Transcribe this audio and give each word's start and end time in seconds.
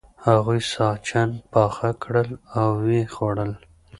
هغوی 0.25 0.59
ساسچن 0.73 1.29
پاخه 1.51 1.89
کړل 2.03 2.29
او 2.59 2.69
و 2.81 2.85
یې 2.95 3.03
خوړل. 3.13 3.51